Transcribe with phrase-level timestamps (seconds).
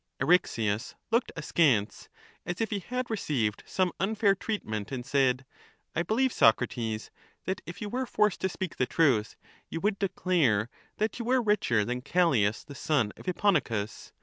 [0.19, 2.09] Eryxias looked askance,
[2.43, 5.45] as if he had received some unfair 395 treatment, and said,
[5.95, 7.11] I believe, Socrates,
[7.45, 9.35] that if you were forced to speak the truth,
[9.69, 14.11] you would declare that you were richer than Callias the son of Hipponicus.